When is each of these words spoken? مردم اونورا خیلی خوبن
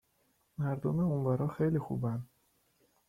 مردم 0.57 0.99
اونورا 0.99 1.47
خیلی 1.47 1.79
خوبن 1.79 2.27